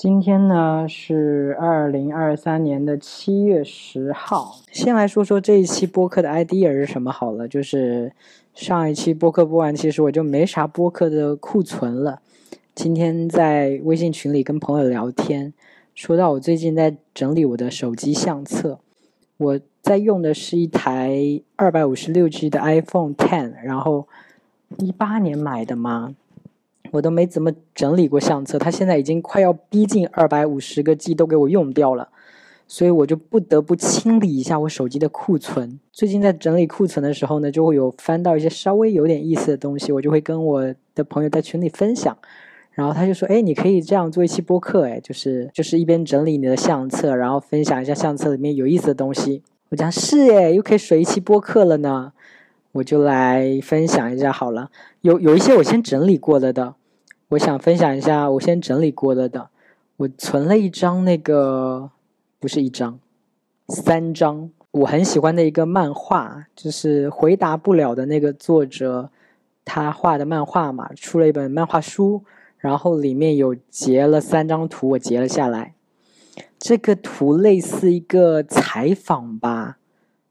[0.00, 4.56] 今天呢是二零二三年的七月十号。
[4.72, 8.10] 先来说说这一期播客的 idea 是什么好了，就是
[8.54, 12.22] 上一期播客播完，其实我就没啥播客的库存了。
[12.74, 15.52] 今天在微信群里跟朋友聊天，
[15.94, 18.80] 说到我最近在整理我的手机相册，
[19.36, 24.08] 我在用的是一台二百五十六 G 的 iPhone Ten，然后
[24.78, 26.14] 一八年买的嘛。
[26.92, 32.08] 我都没怎么整理过相册，它现在已经快要逼近二百五十个 G 都给我用掉了，
[32.66, 35.78] 所以我就不得不清理一下我手机的库存。
[35.92, 42.16] 最近在整理库存的时候呢，就会有翻到一些稍微有点意思的东西，我就会跟我的朋友在群里分享，
[42.72, 52.12] 然后他就说：“哎，你可以这样做一期播客，哎，就是就是一边整理你的相册，然后分享一下相册里面有意思的东西。”我讲是哎，又可以水一期播客了呢，
[52.72, 54.70] 我就来分享一下好了。
[55.02, 56.74] 有有一些我先整理过了的。
[57.30, 59.50] 我想分享一下我先整理过了的，
[59.98, 61.90] 我存了一张那个，
[62.40, 62.98] 不是一张，
[63.68, 69.10] 三张，我很喜欢的一个漫画，就是回答不了的那个作者，
[69.64, 72.24] 他画的漫画嘛，出了一本漫画书，
[72.58, 75.74] 然后里面有截了三张图，我截了下来，
[76.58, 79.78] 这个图类似一个采访吧。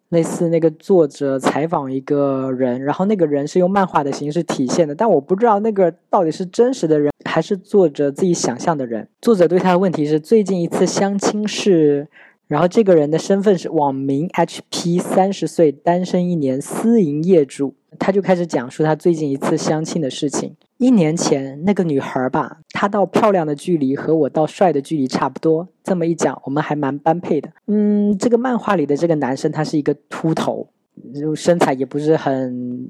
[0.09, 9.07] 类似那个作者采访一个人，然后那个人是用漫画的形式体现的，但我不知道那个到底是真实的人还是作者自己想象的人。
[9.21, 12.07] 作者对他的问题是最近一次相亲是，
[12.47, 17.75] 然后这个人的身份是网名 HP，三十岁，单身一年，私营业主。
[17.97, 20.55] 他就开始讲述他最近一次相亲的事情。
[20.79, 25.67] 一年前，那个女孩吧，她到漂亮的距离和我到帅的距离差不多。
[25.83, 27.49] 这么一讲，我们还蛮般配的。
[27.67, 30.69] 嗯，这个漫画里的这个男生，他是一个秃头，
[31.13, 32.89] 就身材也不是很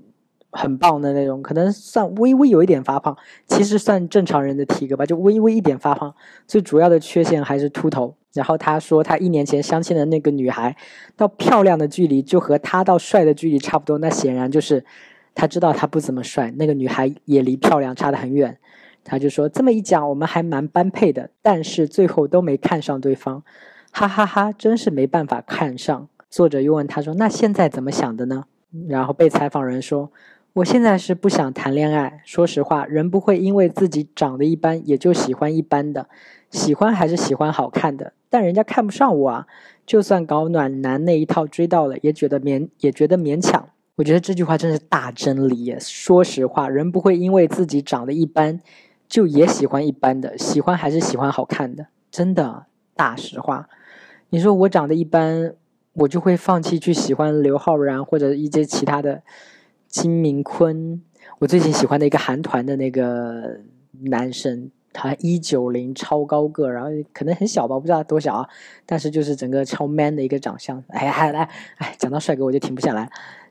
[0.51, 6.13] 很棒的那种，可能算微微有一点发胖，其实算正常人的体格吧，就微微一点发胖。
[6.45, 8.13] 最主要的缺陷还是秃头。
[8.35, 10.77] 然后他说，他一年前相亲的那个女孩，
[11.17, 13.97] 到漂亮的距离就和他到帅的距离差不多。
[13.97, 14.85] 那显然就是
[15.35, 18.57] 他知道他不怎么帅，那个女孩也离漂亮差得很远。
[19.03, 23.43] 他就说这么一讲，我们还蛮般配的，但是最后都没看上对方，
[23.91, 26.07] 哈哈哈，真是没办法看上。
[26.29, 28.45] 作者又问他说，那现在怎么想的呢？
[28.87, 30.11] 然后被采访人说，
[30.53, 32.21] 我现在是不想谈恋爱。
[32.23, 36.07] 说实话，人不会因为自己长得一般也就喜欢一般的。
[36.51, 39.47] 喜欢还是喜欢好看的，但人家看不上我啊！
[39.85, 43.69] 就算搞暖男那一套追到了，也觉得勉也觉得勉强。
[43.99, 45.77] 我觉得这句话真是大真理耶。
[45.77, 48.61] 说实话，人不会因为自己长得一般，
[49.09, 50.37] 就也喜欢一般的。
[50.37, 53.67] 喜欢还是喜欢好看的，真的大实话。
[54.29, 55.53] 你说我长得一般，
[55.91, 59.21] 我就会放弃去喜欢刘昊然或者一些其他的
[59.89, 61.01] 金明坤。
[61.39, 63.59] 我最近喜欢的一个韩团的那个
[64.03, 64.71] 男生。
[64.91, 68.49] 他一九零超高个，然后可能很小吧，我不知道多小啊。
[68.87, 70.83] 但是就是整个超 man 的一个长相。
[70.87, 73.07] 哎呀，来，哎，讲到帅哥我就停不下来。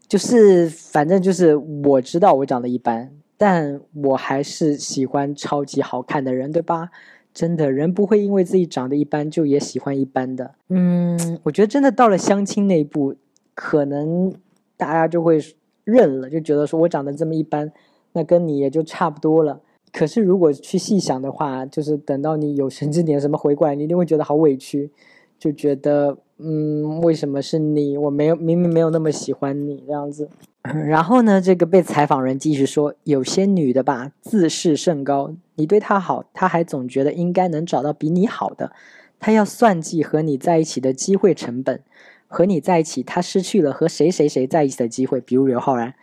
[0.08, 6.90] 就是反正就是我知道我长得一般，但我还是喜欢超级好看的人，对吧？
[7.34, 10.54] 真的人不会因为自己长得一般就也喜欢一般的。
[10.70, 13.14] 嗯，我觉得真的到了相亲那一步，
[13.54, 14.34] 可能
[14.76, 15.38] 大家就会
[15.84, 17.70] 认了，就觉得说我长得这么一般，
[18.14, 19.60] 那跟你也就差不多了。
[19.92, 24.90] 可是，如果去细想的话，就是等到你有生之年什么回过来，你一定会觉得好委屈，
[25.38, 27.96] 就觉得，嗯，为什么是你？
[27.96, 30.28] 我没有，明明没有那么喜欢你这样子。
[30.62, 38.72] 然后呢，这个被采访人继续说，有些女的吧，自视甚高，你对她好，她还总觉得应该能找到比你好的，
[39.18, 41.80] 她要算计和你在一起的机会成本，
[42.26, 45.94] 和你在一起，她失去了和谁谁谁在一起的机会，比如刘昊然。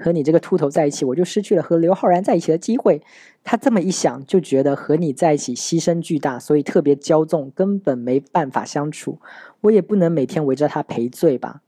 [0.00, 3.02] 和你这个秃头在一起，我就失去了和刘昊然在一起的机会。
[3.44, 9.18] 他这么一想，就觉得和你在一起牺牲巨大，所以特别骄纵，根本没办法相处。
[9.62, 11.62] 我也不能每天围着他赔罪吧？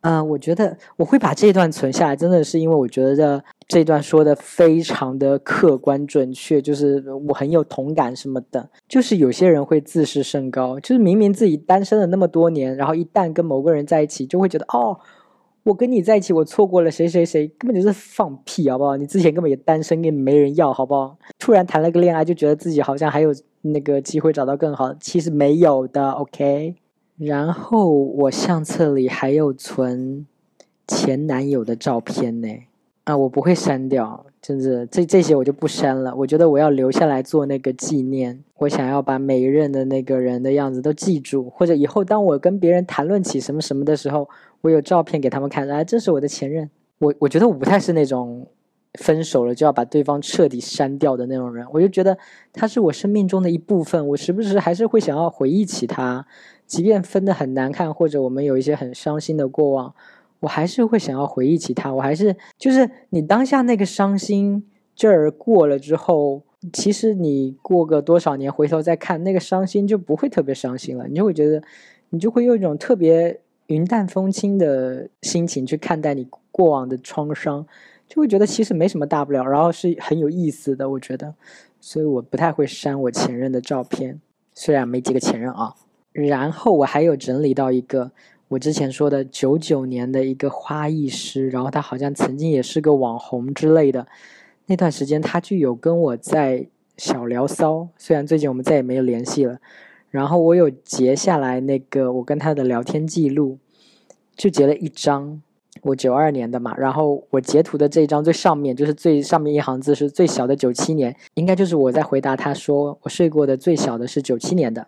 [0.00, 8.70] 嗯，我觉得我会把这段存下来，真的是因为我觉得这段说的非常的客观准确，就是我很有同感什么的。
[8.88, 14.98] 就是有些人会自视甚高，就是明明自己单身了那么多年，然后一旦跟某个人在一起，就会觉得哦。
[15.68, 18.96] 我跟你在一起，我错过了谁谁谁，根本就是放屁，好不好？
[18.96, 21.18] 你之前根本也单身，也没人要，好不好？
[21.38, 23.30] 突然谈了个恋爱，就觉得自己好像还有
[23.60, 26.74] 那个机会找到更好，其实没有的，OK。
[27.18, 30.26] 然后我相册里还有存
[30.86, 32.48] 前男友的照片呢，
[33.04, 36.14] 啊，我不会删掉，真的，这这些我就不删了。
[36.16, 44.26] 我觉得我要留下来做那个纪念，我想要把每一任的那个人的样子都记住，或者以后当我跟别人谈论起什么什么的时候。
[44.60, 46.70] 我有照片给他们看，哎，这是我的前任。
[46.98, 48.46] 我我觉得我不太是那种
[48.94, 51.66] 分手了就要把对方彻底删掉的那种人。
[51.72, 52.18] 我就觉得
[52.52, 56.26] 他是我生命中的一部分，我时不时还是会想要回忆起他，
[56.66, 59.94] 即便分的很难看，或者我们有一些很伤心的过往，
[60.40, 61.94] 我还是会想要回忆起他。
[61.94, 64.64] 我还是就是你当下那个伤心
[64.94, 66.42] 劲儿过了之后。
[66.72, 71.62] 其实你过个多少年回头再看那个伤心就不会特别伤心了，你就会觉得，
[72.10, 77.66] 你就会用一种特别云淡风轻的心情去看待你过往的创伤，
[78.06, 81.34] 就会觉得其实没什么大不了，然后是很有意思的，我觉得，
[81.80, 84.20] 所以我不太会删我前任的照片，
[84.54, 85.74] 虽然没几个前任啊。
[86.12, 88.10] 然后我还有整理到一个
[88.48, 94.08] 我之前说的九九年的一个花艺师，然后他好像曾经也是个网红之类的。
[94.66, 96.66] 那段时间，他就有跟我在
[96.96, 99.60] 小聊骚，虽然最近我们再也没有联系了。
[100.10, 103.58] 然后我有截下来那个我跟他的聊天记录，
[104.36, 105.42] 就截了一张，
[105.82, 106.74] 我九二年的嘛。
[106.76, 114.86] 然后我截图的这一张最上面，就是最上面一行字是最小的九七年，应该就是我在回答他说我睡过的最小的是九七年的。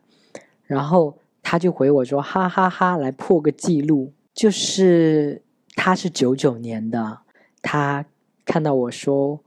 [0.65, 5.43] 然后他就回我说哈哈哈，来破个记录，就是
[5.75, 7.19] 他是九九年的，
[7.63, 8.07] 他
[8.45, 9.41] 看到我说。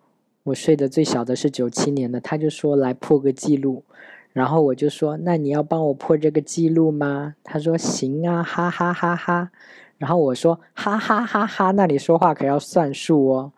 [0.47, 3.85] 我睡的最小的是九七年的，他就说来破个记录，
[4.33, 7.35] 然后我就说那你要帮我破这个记录吗？
[7.43, 9.51] 他说行啊，哈哈哈哈。
[9.97, 13.53] 然后我说哈哈哈哈，那你说话可要算数哦。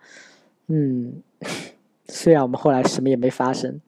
[0.68, 1.24] 嗯，
[2.08, 3.82] 虽然我们后来什么也没发生，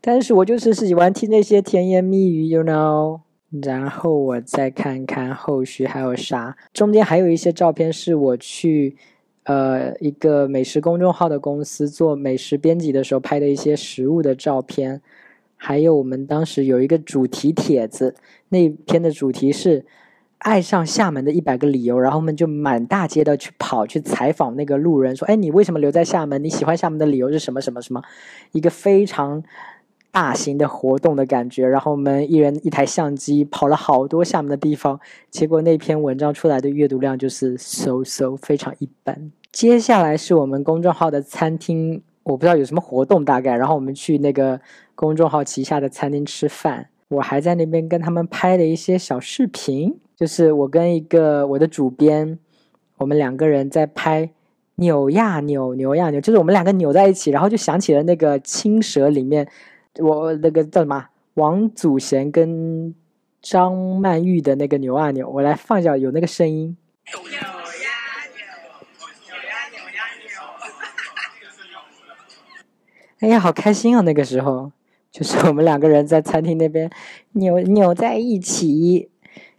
[0.00, 3.20] 但是我就是喜欢听那些甜言蜜语，you know。
[3.62, 8.96] 然后我再看看后续还有啥，中间还有一些照片是我去。
[9.48, 15.00] 呃，一个美食公众号的公司做美食编辑的时候拍的一些食物的照片，
[15.56, 18.14] 还有我们当时有一个主题帖子，
[18.50, 19.84] 那篇的主题是
[20.38, 26.44] 爱上厦门的一百个理由，然后我们就满大街的去跑去采访那个路人，说，哎，你为什么留在厦门？
[26.44, 27.60] 你喜欢厦门的理由是什么？
[27.60, 28.02] 什么什么？
[28.52, 29.42] 一个非常
[30.12, 35.00] 大型的活动的感觉，然后我们一人一台相机跑了好多厦门的地方，
[35.30, 39.32] 结果那篇文章出来的阅读量就是 so so 非常一般。
[39.50, 44.60] 接下来是我们公众号的餐厅，我不知道有什么活动大概，然后我们去那个
[44.96, 52.38] 公众号旗下的餐厅吃饭，我还在那边跟他们拍了一些小视频，就是我跟一个我的主编，
[52.96, 54.30] 我们两个人在拍
[54.76, 59.46] 扭呀扭扭呀扭，就是我们两个扭在一起，然后就想起了那个青蛇里面，
[59.98, 62.94] 我那个叫什么王祖贤跟
[63.42, 66.76] 张曼玉的那个扭啊扭，我来放一下有那个声音。
[73.20, 74.02] 哎呀，好开心啊！
[74.02, 74.72] 那个时候，
[75.16, 76.90] 就是我们两个人在餐厅那边
[77.32, 79.08] 扭扭在一起。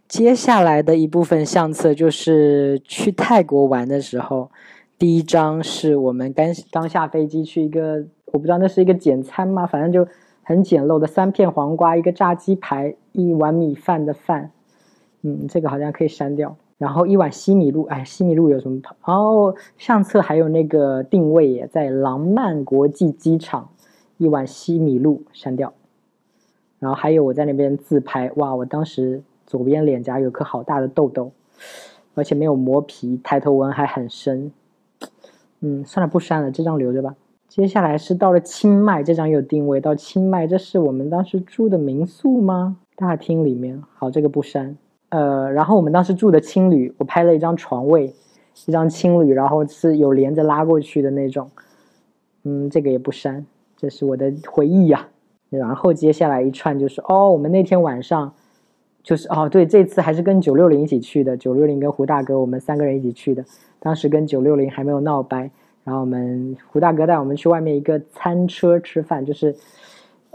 [0.06, 4.52] 接下来的一部分相册就是去泰国玩的时候，
[4.96, 9.66] 第一张是我们刚刚下飞机去一个，我不知道那是一个简餐吗？
[9.66, 10.08] 反正就
[10.44, 14.52] 很简陋的三片黄瓜、一个炸鸡排、一碗米饭的饭。
[15.22, 16.56] 嗯，这个好像可以删掉。
[16.78, 18.80] 然后一碗西米露，哎，西米露有什么？
[19.04, 23.68] 哦，相册还有那个定位也在廊曼国际机场，
[24.18, 25.72] 一碗西米露删掉。
[26.78, 31.32] 然后还有我在那边自拍，哇，我当时左边脸颊有颗好大的痘痘，
[32.14, 34.52] 而且没有磨皮，抬头纹还很深。
[35.60, 37.16] 嗯，算了，不删了，这张留着吧。
[37.48, 42.76] 接下来是到了清迈，这张有定位，到清迈，这是我们当时住的民宿吗？
[42.94, 44.76] 大厅里面，好，这个不删。
[45.08, 48.14] 呃，然后我们当时住的青旅，我拍了一张床位，
[48.66, 51.50] 一张青旅，然后是有帘子拉过去的那种。
[52.44, 53.44] 嗯，这个也不删，
[53.78, 55.08] 这是我的回忆呀。
[55.48, 58.34] 然后接下来一串就是，哦，我们那天晚上
[59.02, 63.42] 就是哦，对，这次还是跟九六零一起去的，九六零跟胡大哥，我们三个人一起去的。
[63.80, 65.50] 当时跟九六零还没有闹掰，
[65.84, 69.56] 然后我们胡大哥带我们去外面一个餐车吃饭，就是。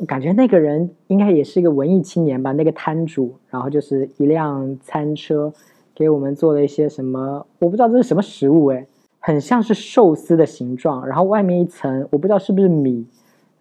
[0.07, 5.53] 感觉那个人应该也是一个文艺青年吧，那个摊主，然后就是一辆餐车，
[5.93, 8.87] 给我们做了一些什么，我不知道这是什么食物，诶，
[9.19, 13.05] 很像是寿司的形状，然后外面一层我不知道是不是米，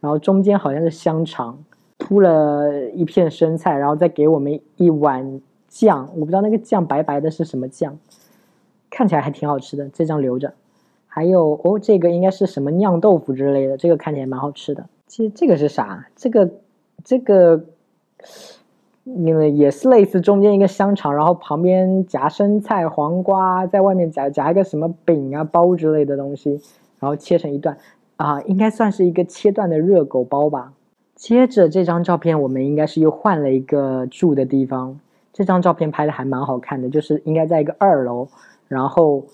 [0.02, 1.56] 然后中间好像是香肠，
[1.97, 7.97] 铺了一片生菜，然后再给我们一碗酱，我不知道那个酱白白的是什么酱，
[8.90, 10.52] 看起来还挺好吃的，这张留着。
[11.06, 14.87] 还有哦，这个应该是什么酿豆腐之类的，这个看起来蛮好吃的。
[15.06, 16.09] 其实这个是啥？
[16.16, 16.50] 这个，
[17.04, 17.64] 这个，
[19.04, 26.61] 因为也是类似中间一个香肠，然后旁边夹生菜、黄瓜，在外面夹夹一个什么饼啊、包之类的东西，
[26.99, 27.76] 然后切成一段，
[28.23, 30.73] 啊，应该算是一个切断的热狗包吧。
[31.17, 35.00] 接着这张照片，我们应该是又换了一个住的地方。
[35.33, 38.29] 这张照片拍的还蛮好看的，就是应该在一个二楼，
[38.69, 39.25] 然后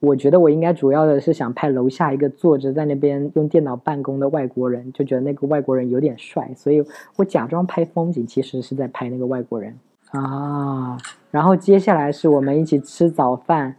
[0.00, 6.82] 我觉得我应该主要的是想拍楼下一个坐着在那边用电脑办公的外国人，就觉得那个外国人有点帅，所以
[7.16, 9.78] 我假装拍风景，其实是在拍那个外国人
[10.12, 10.96] 啊。
[11.30, 13.76] 然后接下来是我们一起吃早饭，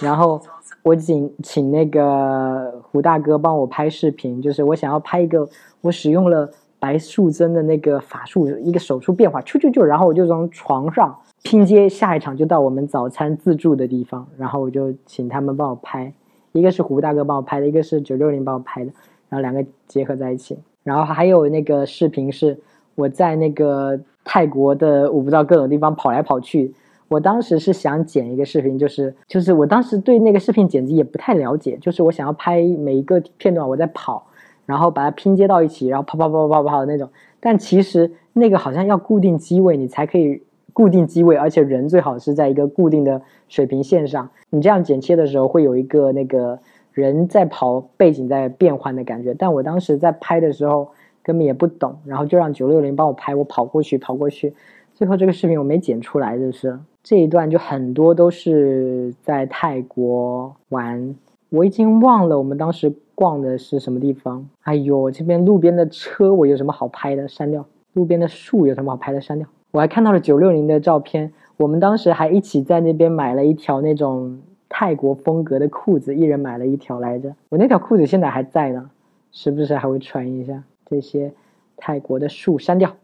[0.00, 0.40] 然后
[0.82, 5.48] 我请请那个胡大哥帮我拍视频，就是我想要拍一个
[5.80, 11.16] 我使用了白素贞的那个法术，一个手术变化，啾啾啾，然后我就从床上。
[11.42, 16.12] 拼接下一场就到我们早餐自助的地方，然后我就请他们帮我拍，
[16.52, 18.90] 一个是胡大哥帮我拍的，一个是九六零帮我拍的，
[19.28, 20.58] 然后两个结合在一起。
[20.82, 22.58] 然后还有那个视频是
[22.94, 26.74] 我在那个泰国的我不知道各种地方跑来跑去。
[27.14, 34.26] 我当时是想剪一个视频，就是就是我当时对那个视频剪辑也不太了解，就是我想要拍每一个片段我在跑，
[34.66, 37.08] 然后把它拼接到一起，然后跑跑跑跑跑的那种。
[37.40, 40.42] 但其实那个好像要固定机位，你才可以。
[40.76, 44.28] 固定机位，而且人最好是在一个固定的水平线上。
[44.50, 46.58] 你这样剪切的时候，会有一个那个
[46.92, 49.32] 人在跑，背景在变换的感觉。
[49.34, 50.90] 但我当时在拍的时候
[51.22, 54.52] 根本也不懂，然后就让九六零帮我拍，我跑过去跑过去。
[54.94, 61.14] 最后这个视频我没剪出来，就是这一段就很多都是在泰国玩。
[61.50, 64.48] 我已经忘了我们当时逛的是什么地方。
[64.62, 67.28] 哎呦，这边路边的车我有什么好拍的？
[67.28, 67.66] 删掉。
[67.92, 69.20] 路边的树有什么好拍的？
[69.20, 69.46] 删掉。
[69.70, 77.34] 我还看到了九六零的照片，我们当时还一起在那边买了一条那种泰国风格的裤子，一人买了一条来着。
[77.50, 78.90] 我那条裤子现在还在呢，
[79.30, 80.64] 时不时还会穿一下。
[80.86, 81.34] 这些
[81.76, 82.94] 泰国的树删掉。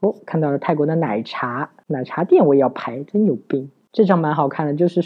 [0.00, 3.70] 哦，看到了泰国的奶茶，奶茶店我也要拍，真有病。
[3.92, 5.00] 这张蛮好看的，就是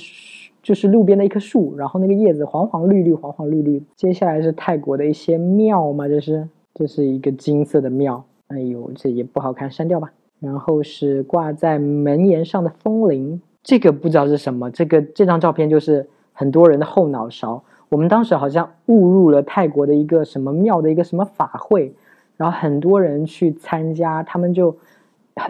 [0.63, 3.83] 就是路边的一棵树，然后那个叶子黄黄绿绿，黄黄绿绿。
[3.95, 8.25] 接下来是泰国的一些庙嘛，这是这是一个金色的庙。
[8.49, 10.13] 哎呦，这也不好看，删掉吧。
[10.41, 14.71] 然后是挂在门檐上的风铃，这个不知道是什么。
[14.71, 17.63] 这个这张照片就是很多人的后脑勺。
[17.91, 21.95] 我们当时好像误入了泰国的一个什么庙的一个什么法会，
[22.37, 24.77] 然后很多人去参加，他们就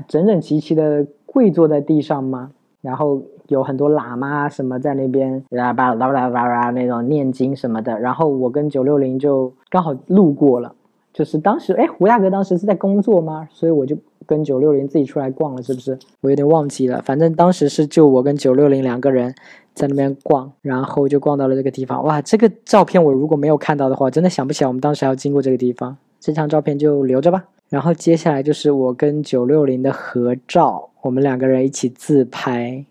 [0.09, 7.99] 整整齐齐的跪坐在地上吗，然后有很多喇嘛什么在那边啦吧啦啦啦啦那种念经什么的。
[7.99, 10.75] 然后我跟九六零就刚好路过了，
[11.13, 13.49] 就是当时哎胡大哥当时是在工作吗？
[13.51, 13.97] 所以我就。
[14.27, 15.99] 跟九六零自己出来逛了，是不是？
[16.21, 17.03] 我有点忘记了。
[17.03, 19.35] 反正当时是就我跟九六零两个人
[19.75, 22.05] 在那边逛，然后就逛到了这个地方。
[22.05, 25.97] 哇，这个照片我如果没有看到的话，真的想不起来我们当时还要经过这个地方。
[26.21, 27.47] 这张照片就留着吧。
[27.69, 32.85] 然后接下来就是我跟九六零的合照，我们两个人一起自拍。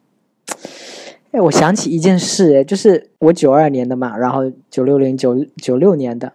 [1.32, 6.34] 哎，我想起一件事，哎，就是我九二年的嘛，然后九六零九九六年的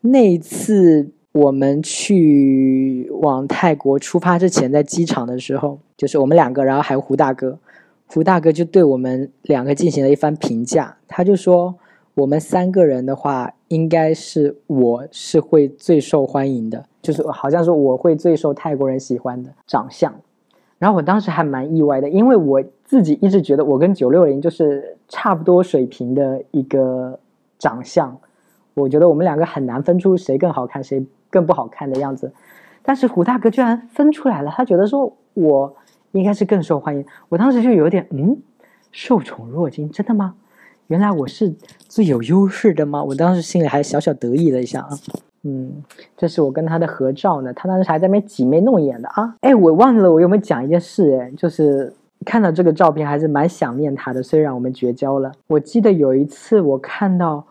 [0.00, 1.10] 那一次。
[1.32, 7.60] 我们去往泰国出发之前，在机场的时候，就是我们两个，然后还有胡大哥，
[8.06, 10.96] 胡大哥就对我们两个进行了一番评价。
[11.06, 11.76] 他就说，
[12.18, 20.12] 我们三个人的话，应该是我是会最受欢迎的，就是好像说我会最受泰国人喜欢的长相。
[20.78, 27.20] 然后我当时还蛮意外的，因为我自己一直觉得我跟九六零就是差不多水平的一个
[27.56, 28.18] 长相，
[28.74, 31.06] 我觉得我们两个很难分出谁更好看谁。
[31.30, 32.32] 更不好看的样子，
[32.82, 35.76] 但是胡大哥居然分出来了，他觉得说我
[36.12, 37.04] 应该是更受欢迎。
[37.28, 38.38] 我当时就有点嗯，
[38.90, 40.36] 受宠若惊，真的吗？
[40.86, 41.54] 原来我是
[41.88, 43.02] 最有优势的吗？
[43.02, 44.88] 我当时心里还小小得意了一下啊。
[45.42, 45.82] 嗯，
[46.16, 49.34] 这是我跟他的合照呢，他当时还在那边挤眉弄眼的啊。
[49.40, 51.92] 哎，我忘了我有没有讲一件事哎，就是
[52.24, 55.32] 看到这个照片还是蛮想念他的，虽然我们绝交了。
[55.46, 57.44] 我记得有一次我看到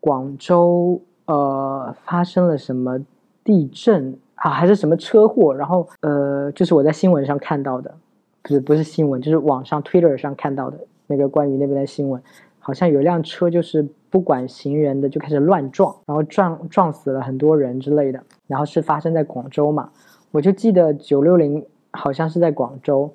[0.00, 2.98] 广州呃发生了什么。
[3.46, 5.52] 地震啊，还是什么车祸？
[5.54, 7.94] 然后呃，就是我在新闻上看到的，
[8.40, 12.22] 不是不是新闻，就是网上 Twitter 上看到的那个关于那边的新闻，
[12.64, 18.22] 好像有一辆车就是不管行人的就开始乱撞，然后撞撞死了很多人之类的。
[18.46, 19.90] 然后是发生在广州嘛？
[20.30, 23.12] 我就记得九六零好像是在广州。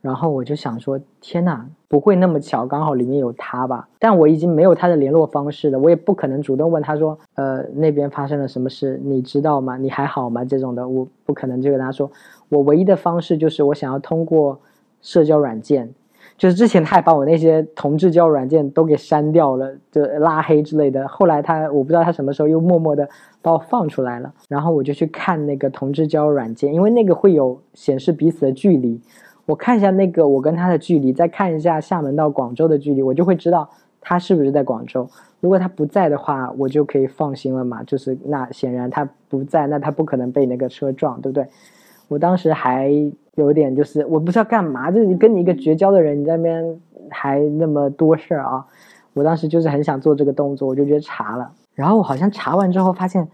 [0.00, 3.88] 然后我就想说，天哪，不会那么巧，刚好里面有他吧？
[4.00, 9.76] 但我已经没有他的联络方式了，我也不可能主动问他说，呃，那边发生了什么事，你知道吗？
[9.76, 10.44] 你还好吗？
[10.44, 12.10] 这种的，我不可能就跟他说。
[12.48, 14.58] 我唯一的方式就是我想要通过
[15.00, 15.88] 社交软件，
[16.42, 21.06] 就是之前他还把我那些同志交友软件都给删掉了，就拉黑之类的。
[21.06, 23.08] 后来他，我不知道他什么时候又默默的
[23.40, 29.00] 把我放出来了，然后我就去看那个同志交友软件，因为那个会有显示彼此的距离。
[29.46, 33.70] 我看一下那个我跟他的距离，再看一下厦门到广州的距离，我就会知道
[34.00, 35.08] 他是不是在广州。
[35.38, 37.84] 如果他不在的话，我就可以放心了嘛。
[37.84, 41.46] 就是那显然他不在，那他不可能被那个车撞，对不对？
[42.08, 42.92] 我当时还
[43.36, 48.64] 有点就是我不知道干嘛，就是跟你一个绝交的人，你在那边还那么多事儿啊。
[49.14, 51.52] 我当时就是很想做这个动作，我就觉得查了。
[51.74, 53.28] 然后我好像查完之后发现，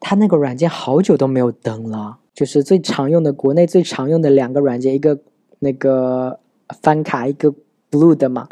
[0.00, 2.18] 他那个软件好久都没有登了。
[2.34, 5.18] 就是最常用的国内最常用的两个软件，一个
[5.60, 6.40] 那个
[6.82, 7.54] 翻卡，一个
[7.90, 8.48] Blue 的嘛。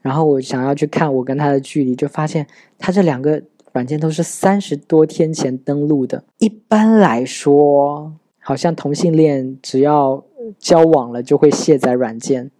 [0.00, 2.46] 然后我想要去看我跟他的距离，就发现
[2.78, 6.24] 他这两个软件都是三十多天前登录的。
[6.38, 10.24] 一般来说，好像同性恋只要
[10.58, 12.50] 交往了就会卸载软件。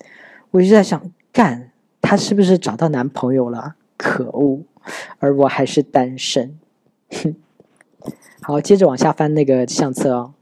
[0.50, 1.00] 我就在想，
[1.32, 3.74] 干，他是不是找到男朋友了？
[3.96, 4.60] 可恶，
[5.18, 6.58] 而我还是单身。
[7.10, 7.34] 哼。
[8.42, 10.32] 好，接着往下翻那个相册哦。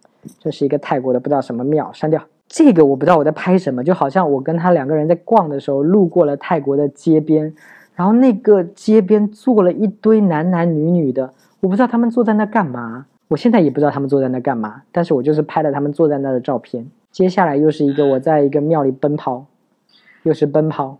[0.40, 7.54] 这是一个泰国的不知道什么庙，删掉这个我不知道我在拍什么，就好像我跟他两个人在逛的时候路过了泰国的街边，
[7.94, 16.86] 然后那个街边坐了一堆男男女女的，我不知道他们坐在那干嘛，我现在也不知道他们坐在那干嘛，但是我就是拍了他们坐在那的照片。
[17.14, 19.46] 接下来又是一个我在一个庙里奔跑，
[20.24, 20.98] 又是奔跑，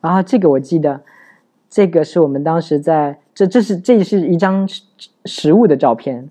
[0.00, 1.02] 然后这个我记得，
[1.68, 4.66] 这个是我们当时在这这是这是一张
[5.26, 6.30] 食物的照片，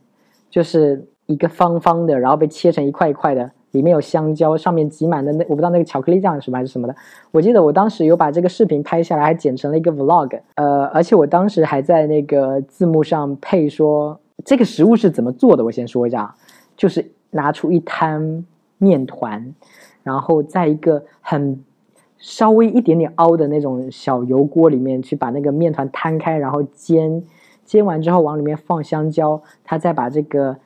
[0.50, 1.06] 就是。
[1.28, 6.96] 一个方方的，然后被切成一块一块的，里面有香蕉，上面挤满的那我不知道那个巧克力酱是什么还是什么的。
[7.32, 10.40] 我记得我当时有把这个视频拍下来，还剪成了一个 vlog。
[10.54, 15.66] 呃，而且我当时还在那个字幕上配说这个食物是怎么做的。
[15.66, 16.36] 我先说一下，
[16.78, 18.46] 就是拿出一摊
[18.78, 19.54] 面团，
[20.04, 21.64] 然后在一个很
[22.18, 27.24] 稍微一点点凹的那种小油锅里面去把那个面团摊开，然后煎，
[27.64, 30.58] 煎完之后往里面放香蕉，他再把这个。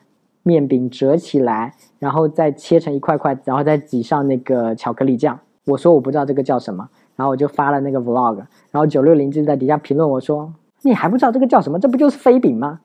[0.42, 5.38] 面饼折起来，然后再切成一块块，然后再挤上那个巧克力酱。
[5.66, 8.38] 我说我不知道这个叫什么，然后我就发了那个 vlog，
[8.72, 10.51] 然后九六零就在底下评论我说
[10.82, 11.78] ：“你还不知道这个叫什么？
[11.78, 12.80] 这不就是飞饼吗？”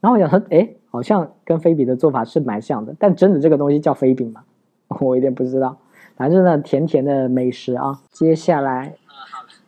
[0.00, 4.42] 然后我想说：“哎，好像跟飞饼的做法是蛮像的，但真的这个东西叫飞饼吗？
[5.00, 5.78] 我有点不知道。
[6.16, 8.00] 反正呢，甜甜的美食啊。
[8.10, 8.94] 接下来，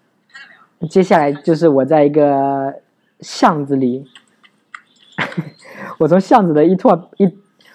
[0.91, 2.81] 接下来就是我在一个
[3.21, 4.07] 巷子里。”
[5.99, 7.33] 我从巷子的一拓一，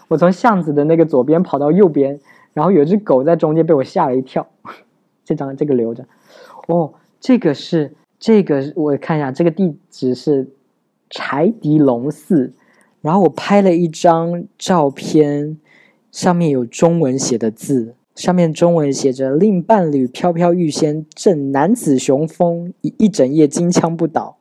[0.09, 2.19] 我从巷子的那个左边跑到右边，
[2.53, 4.45] 然后有只狗在中间被我吓了一跳。
[5.23, 6.05] 这张这个留着。
[6.67, 10.49] 哦，这个是这个，我看一下，这个地址是
[11.09, 12.53] 柴迪龙寺。
[13.01, 15.57] 然后我拍了一张照片，
[16.17, 24.37] 上面有中文写的字，上面中文写着“令伴侣飘飘欲仙，正男子雄风，一一整夜金枪不倒”。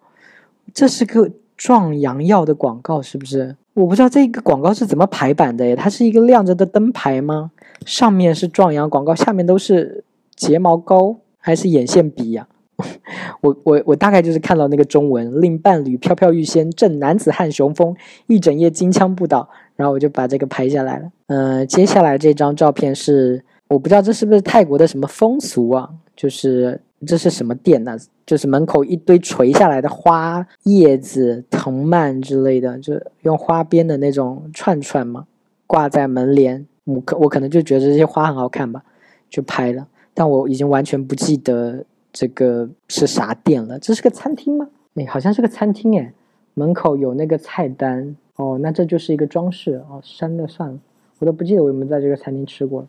[0.72, 1.30] 这是个。
[1.58, 3.56] 壮阳药的广告是不是？
[3.72, 5.74] 我不知道这个广告是怎么排版的耶？
[5.74, 7.50] 它是一个亮着的灯牌吗？
[7.86, 12.46] 上面是壮阳广告，下面都是睫毛膏还是眼线笔呀？
[13.40, 21.10] 我我我大概就是看到那个中文，令伴侣飘飘欲仙，正男子汉雄风，一整夜金枪不倒，然后我就把这个拍下来了。
[21.28, 25.90] 嗯，接下来这张照片是，我不知道这是不是泰国的什么风俗啊？
[26.16, 27.96] 就是这是什么店呢？
[28.24, 35.26] 就是门口一堆垂下来的花叶子、藤蔓之类的，就用花边的那种串串嘛，
[35.66, 36.66] 挂在门帘。
[36.84, 38.82] 我可我可能就觉得这些花很好看吧，
[39.28, 39.86] 就拍了。
[40.14, 43.78] 但我已经完全不记得这个是啥店了。
[43.78, 44.68] 这是个餐厅吗？
[44.94, 46.12] 哎，好像是个餐厅哎。
[46.54, 50.00] 门口有那个菜单哦，那这就是一个装饰哦。
[50.02, 50.78] 删了算了，
[51.18, 52.86] 我都不记得我有没有在这个餐厅吃过。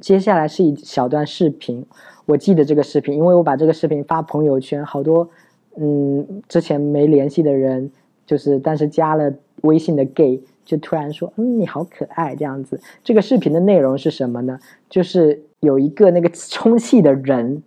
[0.00, 1.86] 接下来是一小段视频，
[2.26, 5.30] 我记得这个视频，因为我把这个视频发朋友圈，好多
[5.76, 7.90] 嗯之前没联系的人，
[8.26, 12.80] 就是但是加了微信的 gay 就突然说，嗯你好可爱这样子。
[13.02, 14.58] 这个视频的内容是什么呢？
[14.90, 17.62] 就是有一个那个 充气的人，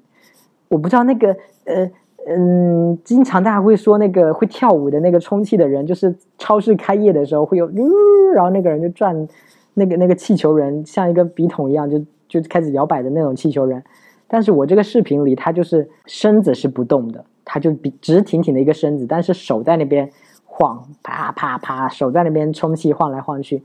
[0.68, 1.90] 我不知道那个呃
[2.28, 7.90] 嗯，经常大家会说那个会跳舞的那个充气的人，就是超市开业的时候会有，嗯
[8.36, 9.28] 然后那个人就转
[9.74, 12.04] 那个那个气球人，像一个笔筒一样就。
[12.30, 13.82] 就开始摇摆的那种气球人，
[14.28, 20.12] 但是我这个视频里，他就是身子是不动的，他就笔直挺挺的一个身子，但是手在那边
[20.44, 23.63] 晃，啪啪啪，手在那边充气晃来晃去，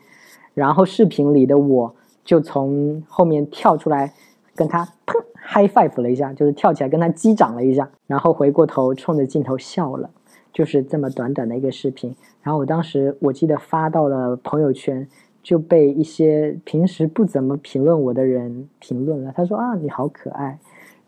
[0.55, 1.93] 然后视频里的我
[2.25, 4.13] 就从后面跳出来，
[4.55, 10.09] 跟他砰 high five 了一下，就是跳起来跟他击掌了一下，然后回过头冲着镜头笑了，
[10.53, 15.09] 就是这么短短的一个视频，然后我当时我记得发到了朋友圈。
[15.43, 19.33] 就被一些平时不怎么评论我的人评论了。
[19.37, 20.57] 他说啊，你好可爱。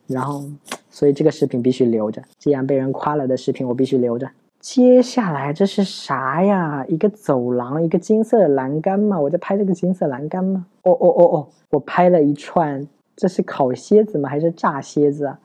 [0.09, 0.42] 然后，
[0.90, 2.20] 所以这个视频必须留着。
[2.37, 4.29] 既然被人夸了的视频，我必须留着。
[4.59, 6.85] 接下来这是啥呀？
[6.88, 9.20] 一个走廊，一个金色的栏杆吗？
[9.20, 10.66] 我在拍这个金色栏杆吗？
[10.83, 12.85] 哦哦哦哦，我拍了一串。
[13.16, 14.29] 这是烤蝎子吗？
[14.29, 15.38] 还是炸蝎子啊？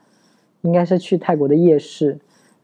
[0.62, 2.18] 应该是去泰国的夜市，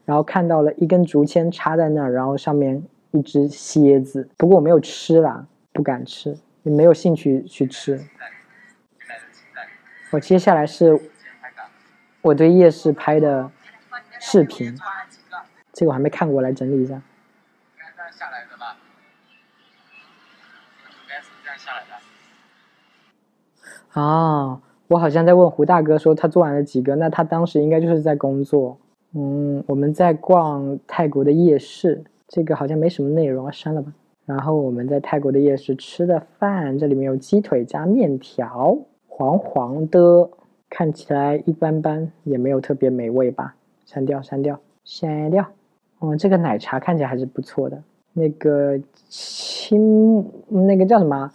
[0.05, 4.29] 然后看到了一根竹签插在那儿，然后上面一只蝎子。
[4.37, 5.45] 不过我没有吃啦。
[5.73, 8.03] 不敢吃，也没有兴趣去吃。
[10.09, 10.99] 我接下来是，
[12.23, 13.51] 我对夜市拍的
[14.19, 14.75] 视频，
[15.71, 16.95] 这个我还没看过，来整理一下。
[16.95, 17.01] 应
[17.77, 18.75] 该这样下来的吧？
[21.03, 21.83] 应该是这样下来
[23.93, 24.01] 的。
[24.01, 24.59] 啊，
[24.89, 28.77] 我好像在问胡大哥说他做完了几个，那他当时应该就是在工作。
[29.13, 33.91] 嗯，我们在逛泰国的夜市，这个好像没什么内容，删了吧。
[34.25, 40.29] 然后我们在泰国的夜市吃的饭，这里面有鸡腿加面条，黄黄的，
[40.69, 43.55] 看起来一般般，也没有特别美味吧。
[43.85, 45.45] 删掉，删掉，删掉。
[46.01, 47.81] 嗯，这个奶茶看起来还是不错的。
[48.13, 51.31] 那个青，那个叫什么？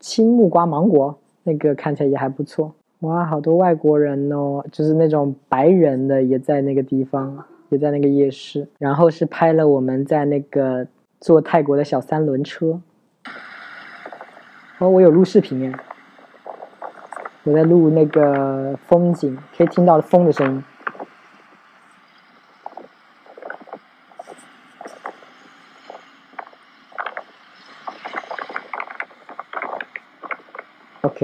[0.00, 2.72] 青木瓜芒果，那个看起来也还不错。
[3.02, 8.68] 哇，好多外国人哦，就是那种白人的也在那个地方，也在那个夜市。
[8.78, 10.86] 然后是拍了我们在那个
[11.20, 12.80] 坐泰国的小三轮车。
[14.78, 15.72] 哦，我有录视频耶，
[17.42, 20.64] 我在录那个风景，可以听到风的声音。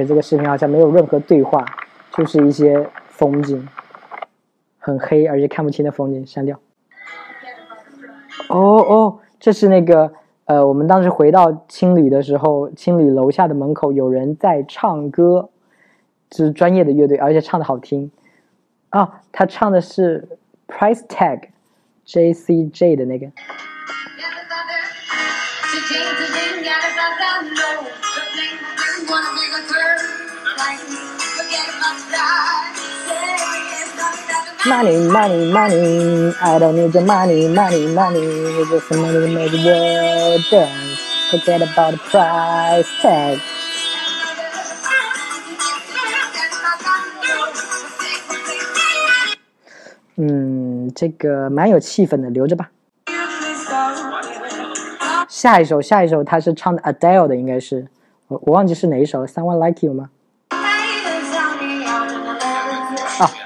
[0.05, 1.65] 这个视频好像没有任何对话，
[2.13, 3.69] 就是一些风景，
[4.79, 6.59] 很黑而且看不清的风景，删掉。
[8.49, 10.13] 哦哦，这是那个
[10.47, 15.51] 呃，我们当时回到青旅的时候，青旅楼下的门口有人在唱歌，
[16.31, 18.11] 就是专业的乐队，而且唱的好听。
[18.89, 20.27] 啊，他唱的是
[20.67, 23.31] Price Tag，J C J 的那个。
[34.67, 36.35] Money, money, money.
[36.43, 38.65] I don't need your money, money, money.
[38.69, 40.99] Just some money to make the world dance.
[41.31, 43.39] Forget about the price tag.
[50.17, 52.71] 嗯，这个蛮有气氛的，留着吧。
[55.29, 57.87] 下一首，下一首，他是唱的 Adele 的，应该是
[58.27, 59.29] 我我忘记是哪一首了。
[59.29, 60.11] Someone Like You 吗？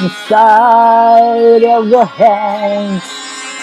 [0.00, 3.02] Inside of your hands.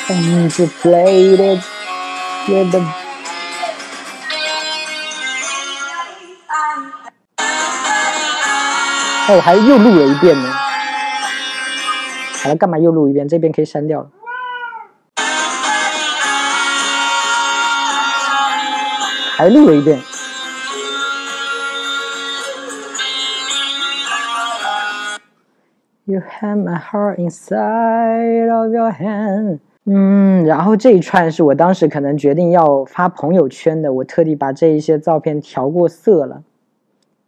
[0.09, 1.61] And you played it
[2.47, 2.79] with the
[9.27, 10.51] 哦，我还又录了一遍呢。
[12.41, 13.27] 好了，干嘛又录一遍？
[13.27, 14.09] 这边可以删掉了。
[19.36, 19.98] 还录了一遍。
[26.04, 29.58] You have my heart inside of your hand。
[29.86, 36.42] 嗯，然后这一串是我当时可能决定要发朋友圈的，我特地把这一些照片调过色了，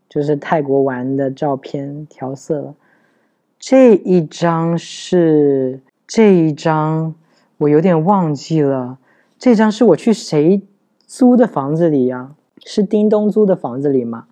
[0.08, 2.74] 就是泰国玩的照片调色了。
[3.58, 7.14] 这一张是这一张，
[7.58, 8.98] 我有点忘记了。
[9.38, 10.62] 这张是我去谁
[11.06, 12.32] 租的房子里呀？
[12.64, 14.24] 是叮咚租的房子里吗？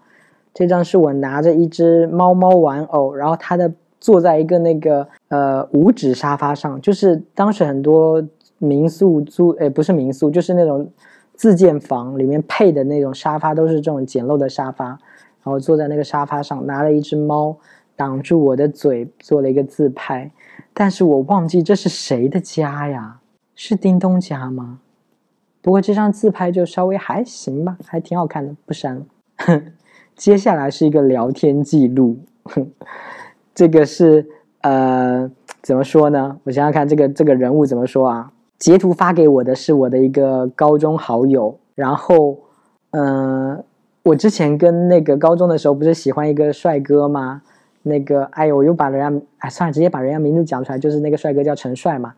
[0.53, 8.23] 这张是我拿着一只猫猫玩偶，然后它的坐在一个那个呃五指沙发上，就是当时很多
[8.59, 10.89] 民宿租，诶不是民宿，就是那种
[11.35, 14.99] 自建房里面配的那种沙发都是这种简陋的沙发，然
[15.45, 17.57] 后坐在那个沙发上，拿了一只猫
[17.97, 20.31] 挡住我的嘴，做了一个自拍，
[20.73, 23.21] 但是我忘记这是谁的家呀？
[23.55, 24.81] 是叮咚家吗？
[25.65, 29.07] 不过这张自拍就稍微还行吧，还挺好看的，不删了。
[30.15, 32.19] 接下来是一个聊天记录，
[33.55, 34.29] 这个是
[34.61, 35.31] 呃
[35.63, 36.39] 怎么说呢？
[36.45, 38.31] 我想想看，这个这个人物怎么说啊？
[38.59, 42.37] 截图发给我的是我的一个高中好友，然后
[42.91, 43.65] 嗯、
[44.03, 47.41] 我之前跟那个高中的时候不是喜欢一个帅哥吗？
[47.85, 52.13] 那个哎呦，我又把人家哎算了，直接把人家名字讲出来，就是那个帅哥叫陈帅嘛，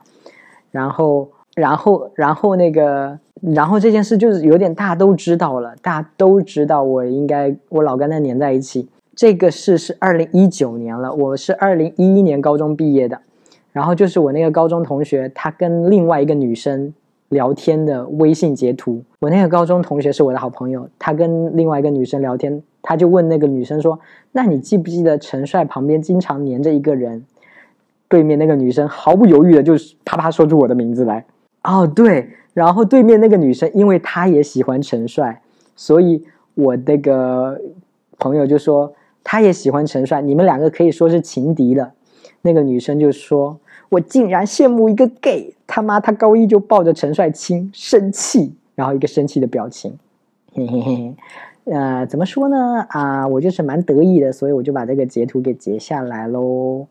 [0.72, 1.28] 然后。
[1.56, 8.86] 然后，然后那个，然后这件事就是有点大家都知道了，大家都知道我应该我老跟他黏在一起。
[9.14, 13.18] 这个事是二零一九年了，我是二零一一年高中毕业的，
[13.72, 16.92] 然后就是我那个高中同学，他跟另外一个女生
[17.30, 19.02] 聊天的微信截图。
[19.20, 23.98] 我那个高中同学是我的好朋友，他跟另外一个女生聊天，他就问那个女生说
[24.32, 27.24] ：“那你记不记得陈帅旁边经常黏着一个人？”
[28.08, 31.24] 对面那个女生毫不犹豫的就是啪啪说出我的名字来。
[31.66, 35.42] 哦，对，然后对面那个女生，因为她也喜欢陈帅，
[35.74, 36.24] 所以
[36.54, 37.60] 我那个
[38.18, 41.92] 朋友就说她也喜欢陈帅，你们两个可以说是情敌了。
[42.42, 43.58] 那个女生就说。
[43.88, 49.96] 我竟然羡慕一个 gay，他妈他高一就抱着陈帅亲，生气，然后一个生气的表情，
[50.52, 51.14] 嘿嘿嘿，
[51.72, 52.84] 呃，怎么说呢？
[52.88, 56.88] 啊，我就是蛮得意的，所以我就把这个截图给截下来喽，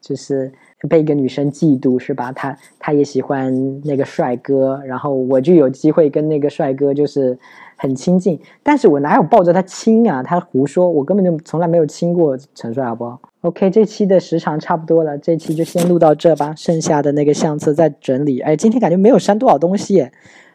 [0.00, 0.50] 就是
[0.86, 2.30] 被一个女生嫉妒是吧？
[2.32, 7.36] 她她也喜欢那个帅哥，然后我就有机会跟那个帅哥就是
[7.76, 10.22] 很亲近，但是我哪有抱着他亲啊？
[10.22, 16.54] 他胡说，我根本就从来没有亲过陈帅，好不好？OK，这期的时长差不多了，这期就先录到这吧。
[16.56, 18.40] 剩下的那个相册再整理。
[18.40, 20.08] 哎，今天感觉没有删多少东西，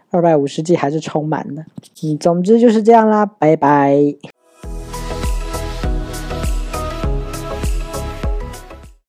[0.10, 1.66] 二百五十 G 还是充满的。
[2.04, 4.16] 嗯，总之就是这样啦，拜拜。